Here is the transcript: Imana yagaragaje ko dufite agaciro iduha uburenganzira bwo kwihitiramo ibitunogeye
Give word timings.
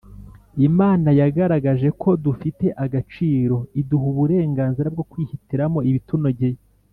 Imana 0.67 1.09
yagaragaje 1.19 1.87
ko 2.01 2.09
dufite 2.23 2.65
agaciro 2.83 3.57
iduha 3.79 4.05
uburenganzira 4.11 4.87
bwo 4.93 5.05
kwihitiramo 5.11 5.79
ibitunogeye 5.91 6.59